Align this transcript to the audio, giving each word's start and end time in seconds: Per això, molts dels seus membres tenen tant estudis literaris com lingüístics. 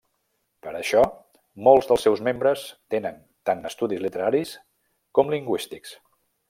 Per 0.67 0.71
això, 0.77 1.03
molts 1.67 1.89
dels 1.91 2.07
seus 2.07 2.23
membres 2.29 2.65
tenen 2.95 3.21
tant 3.51 3.63
estudis 3.73 4.05
literaris 4.09 4.59
com 5.19 5.35
lingüístics. 5.37 5.99